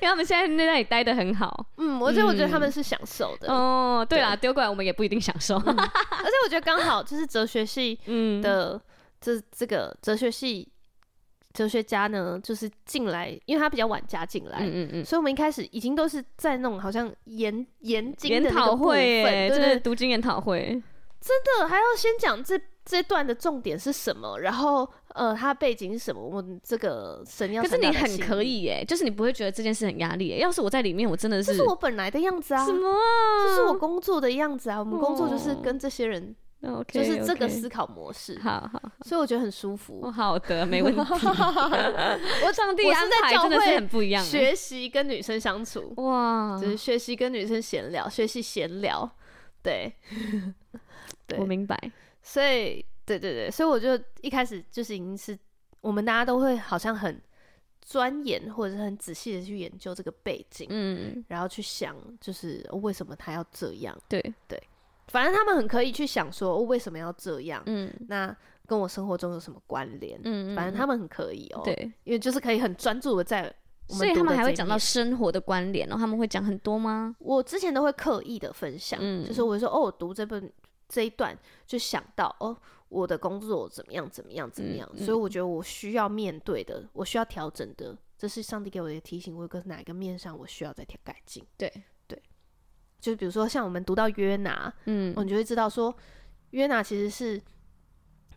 [0.00, 1.66] 因为他们现在在那里待的很好。
[1.76, 3.52] 嗯，而且我觉得他们是享受的。
[3.52, 5.56] 哦，对啦，丢过来我们也不一定享受。
[5.56, 7.94] 而且我觉得刚好就是哲学系
[8.42, 8.80] 的
[9.20, 10.68] 这这个哲学系
[11.52, 20.82] 哲学家呢，就是进来，因为他比较晚加进来，嗯嗯，所以我们一开始已经都是在那种好像研研经的研讨会，对，读经研讨会，
[21.20, 22.60] 真的还要先讲这。
[22.84, 24.40] 这段的重点是什么？
[24.40, 26.20] 然后，呃，他背景是什么？
[26.20, 30.38] 我们这个神要，可是你很可以耶，就是你不会觉得这件事很压力耶。
[30.38, 32.66] 要是我在里面，我真的是，这是我本来的样子啊。
[32.66, 32.98] 什么啊？
[33.46, 34.78] 这是我工作的样子啊。
[34.80, 36.34] 我们工作就是跟这些人，
[36.88, 38.36] 就是这个思考模式。
[38.40, 40.10] 好好，所以我觉得很舒服。
[40.10, 40.98] 好的，没问题。
[41.00, 44.24] 我上帝安排真的是很不一样。
[44.24, 49.08] 学习跟女生相处，哇，就是学习跟女生闲聊，学习闲聊。
[49.62, 49.94] 对，
[51.28, 51.78] 对，我明白。
[52.22, 55.38] 所以，对对对，所以我就一开始就是已经是
[55.80, 57.20] 我们大家都会好像很
[57.80, 63.96] 钻研或者是很仔细的去研究这个背景，嗯，然后去想就是为什么他要这样。
[64.08, 64.62] 对对，
[65.08, 67.62] 反正他们很可以去想说，哦，为什么要这样？
[67.66, 68.34] 嗯，那
[68.66, 70.18] 跟我生活中有什么关联？
[70.22, 71.62] 嗯，反正他们很可以哦。
[71.64, 73.52] 对，因为就是可以很专注的在
[73.88, 77.14] 所以他们还会讲到生活的关联，然后他们会讲很多吗？
[77.18, 80.50] 我之前都会刻意的分享，嗯，就是我会说哦，我读这本
[80.92, 81.34] 这一段
[81.66, 82.54] 就想到哦。
[82.92, 84.06] 我的工作怎么样？
[84.10, 84.50] 怎么样？
[84.50, 84.86] 怎么样？
[84.92, 89.34] 嗯嗯、所以我觉得我需要面对的，我需要调整的，这是上帝给我的提醒。
[89.34, 91.42] 我有个哪一个面上我需要再调改进？
[91.56, 91.72] 对
[92.06, 92.22] 对，
[93.00, 95.96] 就比如说像我们读到约拿，嗯，你就会知道说，
[96.50, 97.40] 约拿其实是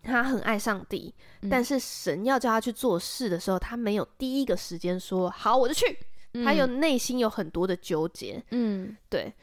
[0.01, 5.85] 他很爱上帝，嗯、但是神要叫他去做事的时候，他没有第一个时间说好我就去，
[6.31, 9.33] 嗯、他有内心有很多的纠结，嗯，对，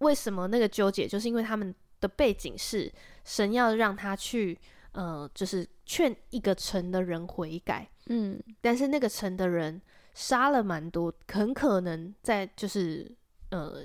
[0.00, 1.08] 为什么那个纠结？
[1.08, 1.74] 就是因为他们。
[2.00, 2.92] 的背景是
[3.24, 4.58] 神要让他去，
[4.92, 9.80] 呃，就是劝一个城的人悔改，嗯，但是那个城的人
[10.14, 13.10] 杀了蛮多，很可能在就是
[13.50, 13.82] 呃，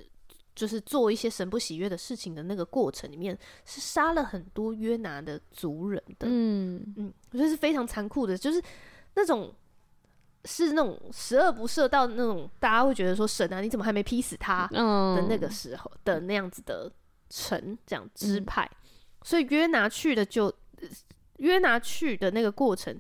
[0.56, 6.94] 就是做一些神不喜悦的事情的那个过程里面，是杀了很多约拿的族人的，嗯。
[6.98, 8.62] 嗯，我觉得是非常残酷的，就是
[9.16, 9.54] 那种
[10.46, 14.68] 是那种十恶不赦到那种大家会觉得说神啊，你怎么还没劈死他？
[14.68, 16.92] 的那个时候的那样子的。
[17.34, 18.78] 城这样支派，嗯、
[19.24, 20.54] 所以约拿去的就
[21.38, 22.96] 约拿去的那个过程，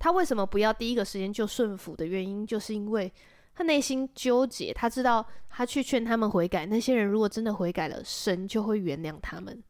[0.00, 3.12] 他为什么不要第一个时间就顺服的原因，就是因为
[3.54, 9.62] 他内心纠结，他知道他去劝他们悔改，那些人如果真的悔改了，神就会原谅他们。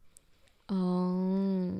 [0.69, 1.71] 哦，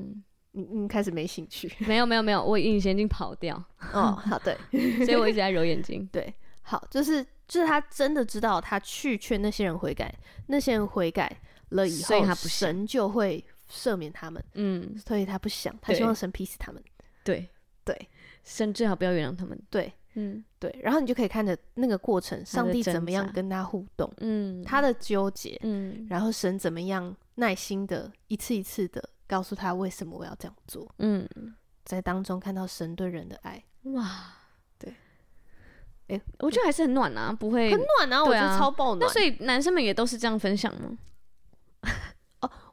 [0.51, 1.71] 你你开始没兴趣？
[1.79, 3.55] 没有没有没有，我隐形眼镜跑掉。
[3.91, 4.55] 哦，好对，
[5.03, 6.07] 所以我一直在揉眼睛。
[6.13, 10.13] 对，好，就是就是他真的知道，他去劝那些人悔改，
[10.47, 11.39] 那些人悔改。
[11.69, 14.43] 了以后，神就会赦免他们。
[14.53, 16.83] 嗯，所以他不想，他希望神劈死他们。
[17.23, 17.49] 对。
[17.85, 18.07] 对，
[18.43, 19.59] 神最好不要原谅他们。
[19.67, 20.79] 对，嗯，对。
[20.83, 31.27] 然后你就可以看着那个过程，上帝怎么样跟他互动，嗯，他的纠结，嗯，然后神怎么样耐心的一次一次的告诉他为什么我要这样做，嗯，
[31.83, 34.35] 在当中看到神对人的爱，哇，
[34.77, 34.93] 对，
[36.09, 38.99] 哎，我觉得还是很暖啊，不会很暖啊，我觉得超爆暖。
[38.99, 40.95] 那所以男生们也都是这样分享吗？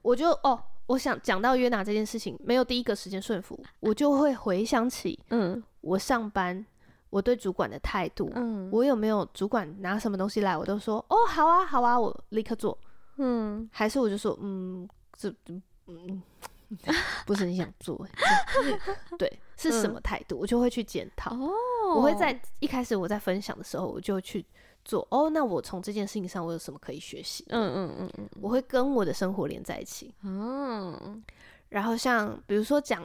[0.07, 6.65] 哦，我就哦，我想讲到约拿这件事情，没有第一个时间顺服，我就会回想起，嗯，我上班
[7.11, 12.79] 我对主管的态度，嗯，我有没有主管拿什么东西来，我都说哦，好啊，好啊，我立刻做，
[13.17, 15.33] 嗯，还是我就说，嗯，这，
[15.89, 16.23] 嗯，
[17.27, 18.07] 不是你想做，
[19.19, 21.51] 对，是什么态度，我就会去检讨，哦，
[21.97, 24.45] 我会在一开始我在分享的时候，我就去。
[24.87, 27.45] 做哦，那我从这件事情上我有什么可以学习？
[27.49, 30.15] 嗯嗯嗯嗯，我会跟我的生活连在一起。
[30.23, 31.21] 嗯，
[31.71, 33.03] 然后像比如说讲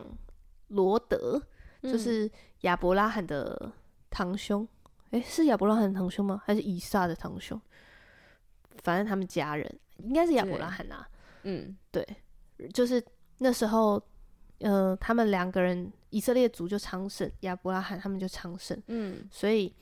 [0.68, 1.42] 罗德，
[1.82, 2.30] 嗯、就是
[2.62, 3.74] 亚伯拉罕的
[4.12, 4.68] 堂兄，
[5.10, 6.40] 诶、欸，是亚伯拉罕的堂兄吗？
[6.46, 7.60] 还是以撒的堂兄？
[8.84, 9.68] 反正他们家人
[9.98, 11.10] 应该是亚伯拉罕啊。
[11.44, 12.08] 嗯，对，
[12.72, 13.04] 就是
[13.40, 14.00] 那时候，
[14.60, 18.80] 呃，他们两个人以色列族就昌盛，亚伯拉罕他们就昌盛。
[18.86, 19.74] 嗯，所以。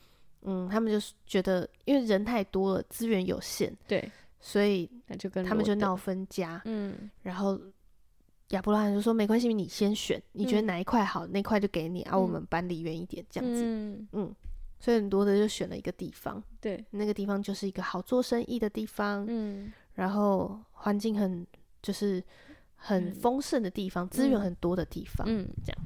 [0.42, 6.60] 嗯，他们就是觉得，因为人太多了，资源有限，对，所以那就跟他们就闹分家。
[6.64, 7.60] 嗯，然后
[8.48, 13.62] 亚伯拉罕就说：“没关系，你先选，你觉得哪一块好，嗯、那块就给你，啊，我们搬离远一点，这样子。
[13.64, 14.34] 嗯”嗯，
[14.78, 19.24] 所以很多的就选了一个地方，对，那个地方就是一个好做生意的地方。
[19.28, 21.46] 嗯，然后环境很
[21.82, 22.22] 就是
[22.76, 25.26] 很丰盛的地方，资、嗯、源很多的地方。
[25.28, 25.78] 嗯，这样。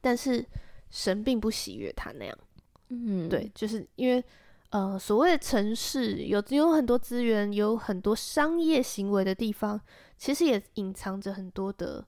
[0.00, 0.46] 但是
[0.88, 2.38] 神并不喜悦他那样。
[2.88, 4.22] 嗯，对，就是因为，
[4.70, 9.80] 呃，所谓的城市有有很多资源，有很多商业行为的地方，
[10.16, 12.06] 其实也隐藏着很多的，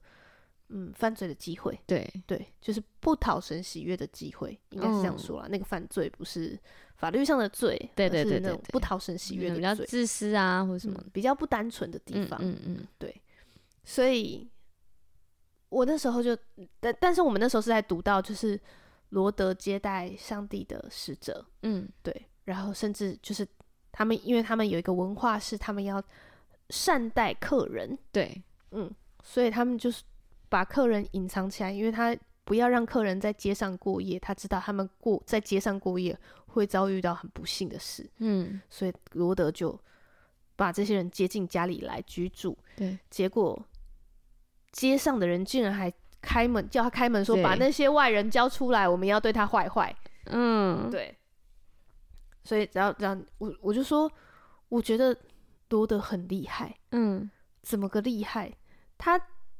[0.69, 1.77] 嗯，犯罪的机会。
[1.85, 5.47] 对对，就是不讨神喜悦的机会，应该是这样说啦。
[5.47, 6.57] 嗯、那个犯罪不是
[6.95, 12.39] 法律上的罪，对对对对，不讨神喜悦的罪，比较自私啊，或者什么、嗯、比较不单纯的地方。
[12.41, 13.21] 嗯嗯，嗯对。
[13.83, 14.47] 所以，
[15.67, 16.37] 我那时候就，
[16.79, 18.57] 但但是我们那时候是在读到就是。
[19.09, 23.47] 罗德接待上帝的使者，嗯，对，然后甚至就是
[23.91, 26.03] 他们，因为他们有一个文化是他们要
[26.69, 28.41] 善待客人，对，
[28.71, 28.89] 嗯，
[29.23, 30.03] 所以他们就是
[30.47, 39.79] 把客人隐藏起来，因为他不要让客人在街上过夜，他知道他们过在街上过夜会遭遇到很不幸的事，嗯，所以罗德就
[40.55, 43.59] 把这些人接进家里来居住，对，结果
[44.71, 45.91] 街上的人竟然还。
[46.21, 49.95] 开门叫他开门，说把那些外人交出来，我们要对他坏坏。
[50.25, 51.15] 嗯，对。
[52.43, 54.11] 所以只要这样，我我就说，
[54.69, 55.15] 我觉得
[55.69, 56.75] 罗德很厉害。
[56.91, 57.29] 嗯，
[57.61, 58.51] 怎么个厉害？
[58.97, 59.19] 他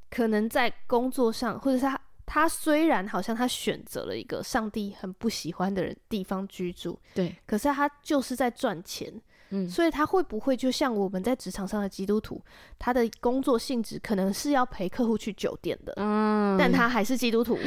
[0.10, 9.14] 可能在工作上，或者是他他虽然好像他选择了一个上帝很不喜欢的人地方居住，对，可是他就是在赚钱。
[9.52, 12.42] 嗯，所以他会不会就像我们在职场上的基督徒，
[12.78, 17.58] 他的工作性质可能是要陪客户去酒店的，嗯，但他还是基督徒，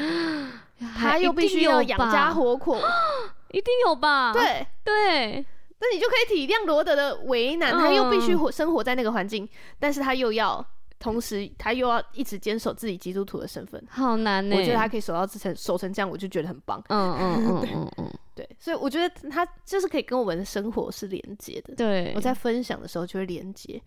[0.97, 2.77] 他又必须要养家活口，
[3.51, 4.33] 一定有吧？
[4.33, 5.47] 对对，
[5.79, 10.64] 那你就可以体谅罗德的为难，他又必须活生活在那个环境，但是他又要。
[11.03, 14.55] 同时，他又要一直坚守自己基督徒的身份，好难呢。
[14.55, 16.81] 我觉得他可以守到这成守成这样，我就觉得很棒。
[16.91, 21.75] 嗯 嗯嗯嗯嗯，对，所以我觉得他就是可以跟我们的生活是连接的。
[21.75, 23.83] 对，我在分享的时候就会连接，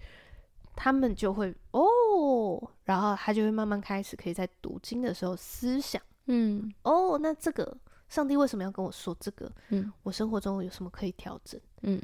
[0.75, 7.77] 他们就会哦，然后他就会慢慢开始可以在读经的时候思想，嗯，哦，那这个
[8.09, 9.49] 上帝为什么要跟我说这个？
[9.69, 11.57] 嗯，我生活中有什么可以调整？
[11.83, 12.01] 嗯。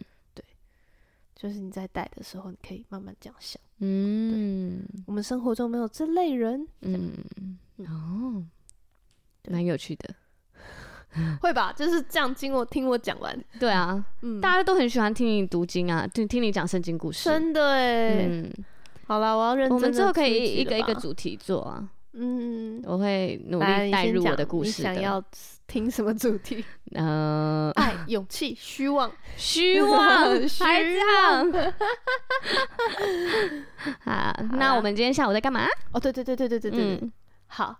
[1.36, 3.60] 就是你在带的时候，你可以慢慢这样想。
[3.80, 6.68] 嗯，我们生活中没有这类人。
[6.82, 7.14] 嗯，
[7.80, 8.46] 哦，
[9.50, 10.14] 蛮有趣的，
[11.42, 11.74] 会吧？
[11.74, 18.28] 就是这样，经过听我讲完，对啊，嗯，大家都很喜欢听你读经啊，听听你讲圣经故事，真的哎。
[18.28, 18.52] 嗯，
[19.08, 19.76] 好了，我要认真。
[19.76, 21.90] 我们之后可以一个一个主题做啊。
[22.14, 24.84] 嗯，我会努力带入我的故事。
[24.84, 25.24] 想要
[25.66, 26.64] 听什么主题？
[26.94, 31.52] 呃，爱、勇气、虚妄、虚妄、 虚妄。
[34.02, 35.66] 好，那我们今天下午在干嘛？
[35.94, 37.12] 哦，对对对对对对对。
[37.48, 37.76] 好，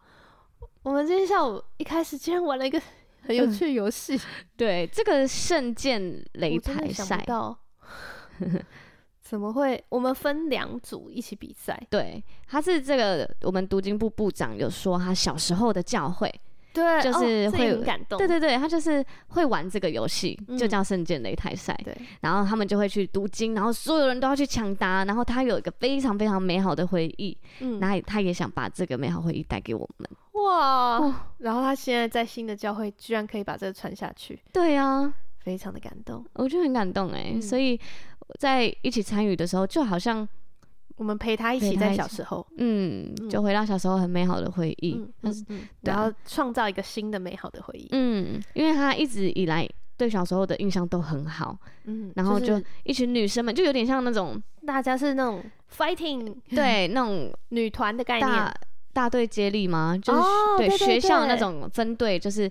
[0.84, 2.82] 我们今天下午一开始竟然玩了一个
[3.24, 4.20] 很有趣的游戏。
[4.56, 6.02] 对，这个圣剑
[6.36, 7.26] 擂台赛。
[9.32, 9.82] 怎么会？
[9.88, 11.82] 我们分两组一起比赛。
[11.90, 16.30] 对，他是这个我们读经部部长有说，他小时候的教会，
[16.74, 18.18] 对，就是会很感动。
[18.18, 21.74] 对对对，他就是会玩这个游戏，就叫圣剑擂台赛。
[21.82, 30.10] 对，然后他们就会去读经，然后所有人都要去抢答，然后他有一个非常非常美好的回忆，嗯，然后他也想把这个美好回忆带给我们。
[30.34, 34.38] 哇，然后他现在在新的教会，居然可以把这个传下去。
[34.52, 37.80] 对啊，非常的感动，我觉得很感动哎，所以。
[38.40, 40.28] 在一起参与的时候，就好像
[40.96, 49.68] 我们陪他一起在小时候，嗯，就回到小时候很美好的回忆，嗯然后创造一个新的美好的回忆，嗯，因为他一直以来
[49.98, 55.44] 对小时候的印象都很好，嗯，然后就一群女生们，就有点像那种大家是那种
[55.76, 58.54] fighting，对， 那种女团的概念，
[58.94, 59.98] 大队接力吗？
[60.02, 60.22] 就是
[60.58, 62.50] 对学校那种分队，就是。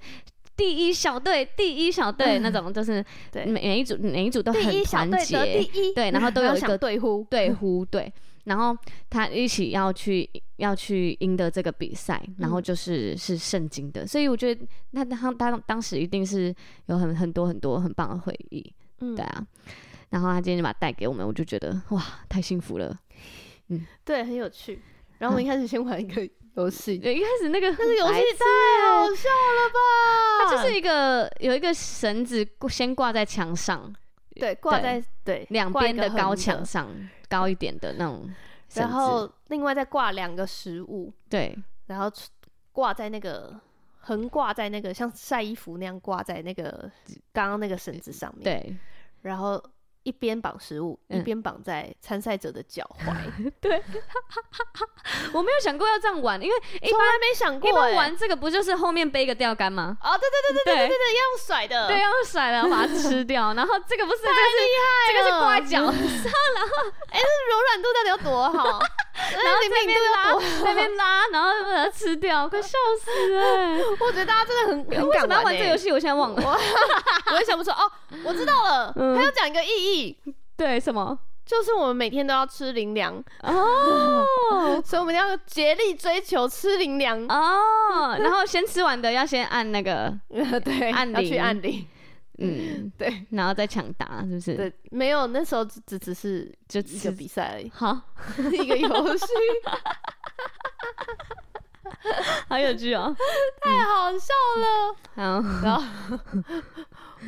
[0.61, 8.12] 第一小队，第一小队那种，就是每每一组每一组都很团结，对，然后都有一个队呼，队呼，对，
[8.44, 8.77] 然后
[9.09, 16.55] 他一起要去要去赢得这个比赛，然后就是是圣经的，所以我觉得那他他当时一定是
[16.88, 19.46] 有很很多很多很棒的回忆，嗯，对啊，
[20.11, 22.94] 然后他今天就把它带给我们，我就觉得哇，太幸福了，
[23.68, 24.79] 嗯，对，很有趣，
[25.20, 26.29] 然后我们一开始先玩一个。
[26.55, 30.45] 游戏，对，一开始那个那个游戏太好笑了吧？
[30.45, 33.95] 它就是一个有一个绳子先挂在墙上，
[34.35, 36.89] 对，挂在对两边的高墙上，
[37.29, 38.29] 高一点的那种，
[38.75, 42.13] 然后另外再挂两个食物，对，然后
[42.73, 43.59] 挂在那个
[44.01, 46.91] 横挂在那个像晒衣服那样挂在那个
[47.33, 48.77] 刚刚那个绳子上面，对，
[49.23, 49.63] 然后。
[50.03, 53.53] 一边绑食物，一边绑在参赛者的脚踝。
[53.61, 53.83] 对，
[55.33, 56.55] 我没有想过要这样玩，因为
[56.89, 57.69] 从来没想过。
[57.69, 59.97] 一般玩这个不就是后面背个钓竿吗？
[60.03, 63.53] 哦，对对对对对对对，要用甩的，对，要用甩的，把它吃掉。
[63.55, 64.41] 然后这个不是这个是，
[65.09, 68.81] 这个是挂在脚上，然后 哎，这柔软度到底有多好？
[69.43, 72.69] 然后那边拉，那边拉，然后把它吃掉，快笑
[73.03, 73.85] 死了！
[74.01, 76.43] 我觉得大家真的很很敢玩这个游戏，我现在忘了，
[77.33, 77.91] 我也想不出哦，
[78.25, 80.17] 我知道了，他要讲一个意义，
[80.57, 81.19] 对，什么？
[81.51, 84.25] 就是我们每天都要吃灵粮哦，
[84.85, 90.15] 所以我们要竭力追求吃灵粮哦，然后先吃完的要先按那个，
[90.65, 91.85] 对，按铃，去按铃。
[92.40, 94.55] 嗯，对，然后再抢答，是不是？
[94.57, 97.70] 对，没有，那时候只只只是就一个比赛而已。
[97.74, 98.00] 好，
[98.53, 99.26] 一个游戏，
[102.48, 103.14] 好有趣哦，
[103.61, 104.97] 太好笑了。
[105.14, 105.82] 好，然后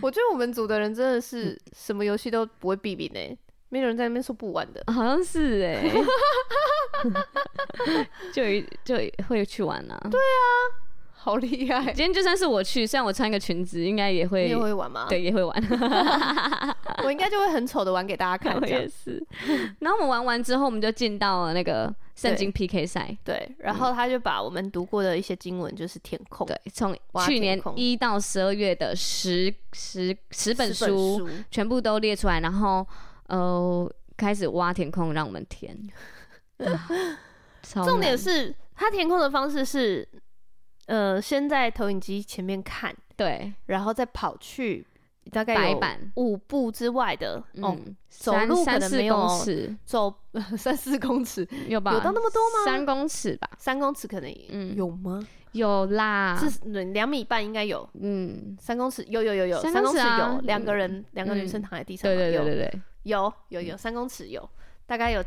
[0.00, 3.36] 我觉得我们组的人真的是什么游戏都不会避免呢，
[3.68, 5.92] 没有人在那边说不玩的，好像是哎，
[8.32, 8.42] 就
[8.84, 8.96] 就
[9.28, 9.98] 会去玩啊。
[10.10, 10.88] 对啊。
[11.24, 11.84] 好厉害！
[11.92, 15.06] 今天就算是我去，虽然我穿个裙子，应该也会也会玩吗？
[15.08, 15.56] 对，也会玩。
[17.04, 18.58] 我应该就会很丑的玩给大家看。
[18.60, 19.24] 我也是。
[19.78, 23.16] 然后我们玩完之后，我们就进到了那个圣经 PK 赛。
[23.22, 26.44] 对，然后他就把我们读过的一些经文就是填空。
[26.44, 26.92] 对，从
[27.24, 32.84] 去年一到十二月的十十十本书全部都列出来，然后
[33.28, 35.78] 呃开始挖填空让我们填。
[37.62, 40.08] 重点是他填空的方式是。
[40.87, 44.87] 呃，先在投影机前面看，对，然后再跑去
[45.30, 45.80] 大概有
[46.16, 50.14] 五步之外的，哦，嗯，走路可三四能没有公尺，走
[50.59, 51.93] 三四公尺，有吧？
[51.95, 52.64] 有到那么多吗？
[52.64, 54.74] 三公尺吧，三公尺可能嗯。
[54.76, 55.24] 有吗？
[55.53, 56.85] 有啦，是。
[56.93, 64.49] 两米半应该有，嗯，三公尺有有有有，三三公尺尺啊有两个人，两个女生嗯躺在地上嘛，对对对有对对，有有有三公尺有，
[64.87, 65.22] 大概有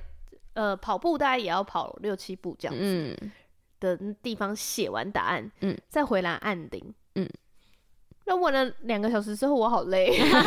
[0.54, 3.32] 呃跑步大概也要跑六七步这样子嗯，
[3.80, 7.30] 的地方写完答案，嗯，再回来按铃，嗯。
[8.28, 10.42] 那问了两个小时之后，我好累， 好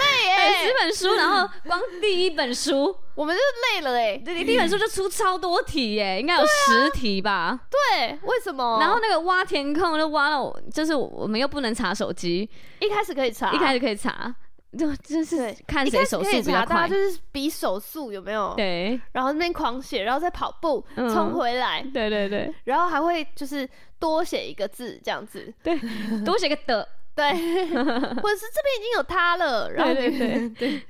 [0.00, 0.64] 累哎，耶！
[0.66, 4.16] 十本书，然后光第一本书，我们就累了哎。
[4.16, 7.60] 第第一本书就出超多题耶，应该有十题吧。
[7.70, 8.78] 对，为什么？
[8.80, 12.48] 然后那个挖填空就挖到我，就是我们又不能查手机，
[12.80, 14.34] 一开始可以查，一开始可以查，
[14.78, 16.88] 就就是看谁手速比可以查，较快。
[16.88, 18.54] 就是比手速有没有？
[18.56, 23.68] 对然后那边狂写，然后再跑步嗯冲回来，对对对然后还会就是
[23.98, 25.78] 多写一个字这样子，对，
[26.24, 30.82] 多写个的， 对， 或者是这边已经有他了，然后对对对对。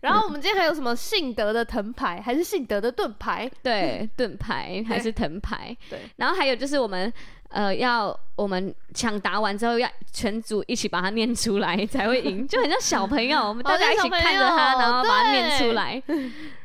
[0.00, 3.48] 然后我们今天还有什么信德的藤牌，还是信德的盾牌？
[3.62, 7.12] 对，盾牌还是藤牌， 对，然后还有就是我们
[7.52, 16.02] 呃要我们抢答完之后要全组一起把它念出来才会赢，就很像小朋友，我们 大家一起看着它，哦像小朋友然后把它念出来。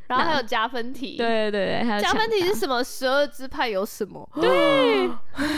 [0.08, 2.82] 然后还有加分题，对对对，还有加分题是什么？
[2.82, 4.26] 十二支派有什么？
[4.36, 5.10] 对，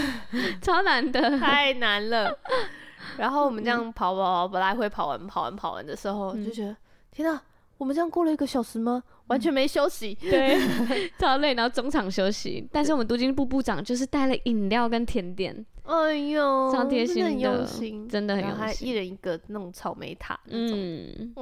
[0.59, 2.36] 超难的，太难了。
[3.17, 6.75] 然后我们这样跑跑跑，来回跑完跑完跑完的时候，嗯就觉得
[7.11, 7.39] 天哪，
[7.80, 9.01] 我们这样过了一个小时吗？
[9.27, 10.13] 完全没休息。
[10.15, 10.59] 对，
[11.17, 12.67] 超累，然后中场休息。
[12.71, 21.34] 但是我们督经部部长就是带了饮料跟甜点，哎呦，超贴心的真的很用心，真的很然后还用心一人一个那种草莓塔那种，嗯，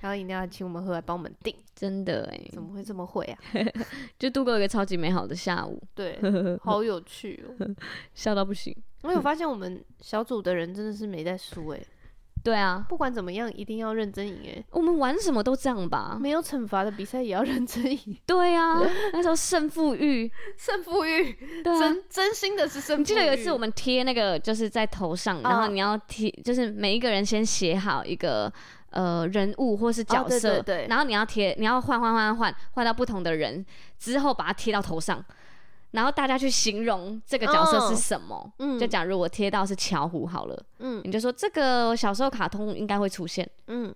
[0.00, 3.38] 然后饮料还请我们喝，还帮我们订，真的哎，怎么会这么会啊？
[4.18, 6.18] 就度过一个超级美好的下午，对，
[6.64, 7.66] 好有趣哦。
[8.14, 8.74] 笑到不行。
[9.02, 11.80] 我有发现我们小组的人真的是没在输哎，
[12.46, 14.64] 对啊，不管怎么样，一定要认真赢哎。
[14.70, 16.16] 我们玩什么都这样吧？
[16.20, 18.80] 没有惩罚的比赛也要认真赢，对啊，
[19.12, 21.32] 那时候胜负欲，胜负欲，
[21.64, 21.78] 对啊。
[21.80, 23.02] 真真心的是胜负欲。
[23.02, 28.52] 你记得有一次我们贴那个就是在头上，然后你要贴，就是每一个人先写好一个
[28.90, 33.66] 呃人物或是角哦对色，对对然后你要贴，你要换换换换换到不同的人
[33.98, 35.24] 之后，把它贴到头上，
[35.96, 38.52] 然后大家去形容这个角色是什么。
[38.58, 38.78] 嗯。
[38.78, 41.00] 就假如我贴到是巧虎好了，嗯。
[41.02, 43.92] 你就说这个小时候卡通应该会出现，嗯。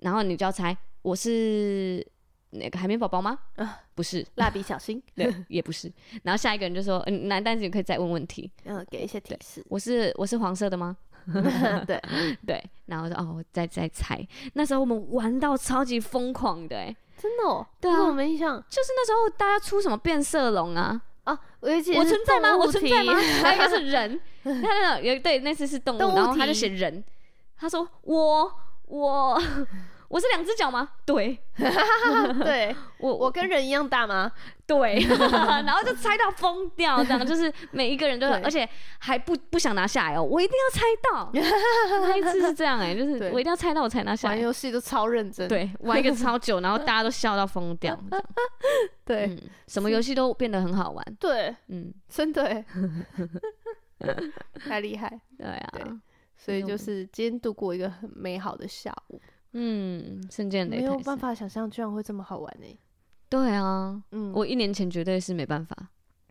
[0.00, 2.06] 然后你就要猜我是
[2.50, 3.38] 那个海绵宝宝吗？
[3.56, 3.80] 啊。
[3.94, 5.90] 不是，蜡笔小新， 对，也不是。
[6.22, 10.96] 然后下一个人就说，嗯，男但是你可以再问问题，嗯，给一些提示，我是我是黄色的吗？
[11.86, 12.00] 对，
[12.46, 14.26] 对，然后就哦，我再再猜。
[14.54, 18.02] 那时候我们玩到超级疯狂的，哎，真的哦，对啊。
[18.02, 18.56] 我没印象？
[18.68, 22.56] 就是那时候大家出什么变色龙啊，啊，我有记得我存在吗？
[22.56, 23.14] 我存在吗？
[23.42, 27.02] 还有一个是人，他那个有对，那次是动物，动物然后他就写人，
[27.56, 28.52] 他说我
[28.86, 29.40] 我
[30.12, 30.86] 我是两只脚吗？
[31.06, 31.38] 对，
[32.44, 32.76] 对。
[32.98, 33.32] 我我。
[33.32, 34.30] 跟人一样大吗？
[34.66, 38.42] 对， 然后就猜到疯掉，这样就是每一个人都，对。
[38.42, 41.30] 而且还不不想拿下来哦，我一定要猜到。
[41.32, 44.42] 那一次是这样哎，就是我一定要猜到我才拿下玩来。
[44.42, 48.24] 游戏都超认真，对，玩一个超久，然后大家都笑到疯掉，这样。
[49.06, 49.24] 对。
[49.24, 51.02] 嗯，什么游戏都变得很好玩。
[51.18, 52.64] 对，嗯，真的耶
[54.60, 55.08] 太厉害，
[55.38, 55.84] 对啊，对。
[56.36, 59.20] 所以就是今天度过一个很美好的下午，
[59.52, 60.98] 嗯，圣剑擂没有。
[61.00, 62.66] 办法想象居然会这么好玩呢。
[63.28, 65.76] 对啊，嗯，我一年前绝对是没办法。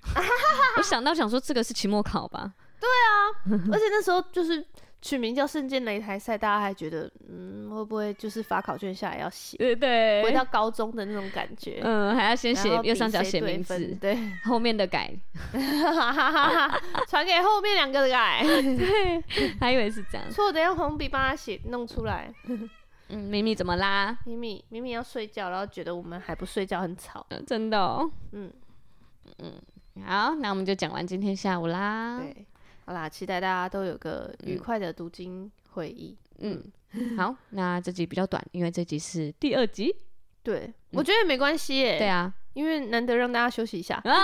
[0.77, 4.65] 我想到想说这个是期末考吧，对啊而且那时候就是
[4.99, 11.81] 取名叫圣剑擂台赛，大家还觉得，嗯，会不会就是发考卷下来要写，对对回到高中的那种感觉？
[11.83, 15.13] 嗯，还要先写右上角写名字，分对，后面的改，
[17.07, 18.43] 传给后面两个的改。
[19.59, 20.27] 还以为是这样。
[20.31, 22.33] 错的要红笔帮他写弄出来。
[23.11, 24.17] 嗯，咪咪怎么啦？
[24.25, 27.25] 咪咪咪咪要睡觉，然后觉得我们还不睡觉很吵。
[27.29, 28.09] 嗯真的哦。
[28.31, 28.51] 嗯，
[30.05, 32.19] 好，那我们就讲完今天下午啦。
[32.19, 32.45] 对，
[32.85, 36.17] 好啦，期待大家都有个愉快的读经会议。
[36.39, 36.63] 嗯，
[37.17, 39.93] 好，那这集比较短，因为这集是第二集。
[40.41, 41.99] 对，我觉得也没关系耶。
[41.99, 44.01] 对，啊，因为难得让大家休息一下。
[44.05, 44.17] 因为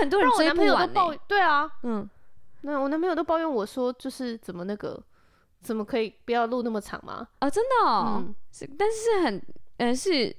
[0.00, 0.92] 很多人追不让我男朋友都。
[0.92, 2.08] 抱对啊，嗯，
[2.62, 5.00] 那我男朋友都抱怨我说，就是怎么那个，
[5.64, 7.26] 怎么可以不要录那么长吗？
[7.40, 8.34] 哦，真的哦，嗯。
[8.52, 9.42] 是，但是很，
[9.78, 10.30] 呃，是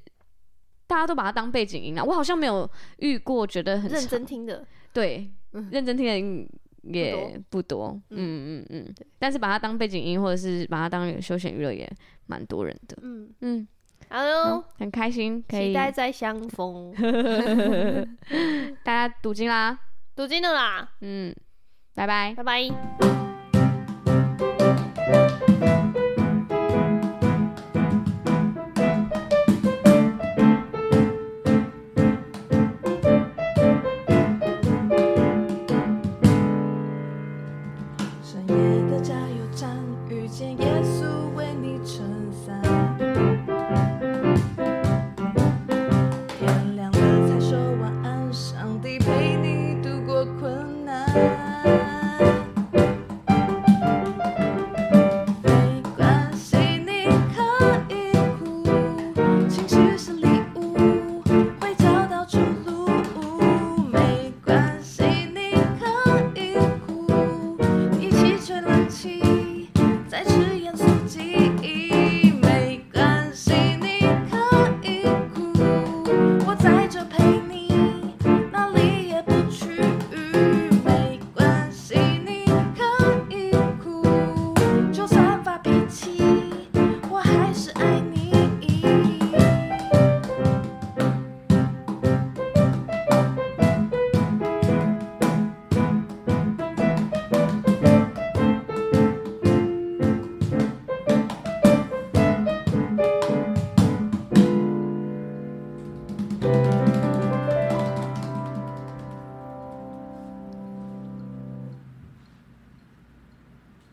[0.88, 2.03] 大家都把它当背景音啊。
[2.03, 2.69] 我好像没有
[2.99, 5.67] 遇过觉得很认真听的，对，嗯。
[5.71, 6.47] 认真听的人
[6.84, 8.61] 也不多，嗯。
[8.61, 11.91] 嗯嗯，但是把它当背景音，或者是把它当休闲娱乐，也
[12.28, 13.67] 蛮多人的，嗯，嗯，
[14.07, 16.93] 好哟，很开心，可以期待再相逢。
[18.86, 19.78] 大家读经啦，
[20.15, 21.36] 读经了啦，嗯，
[21.95, 22.34] 拜拜。
[22.36, 23.24] 拜拜。
[40.38, 40.74] Yeah.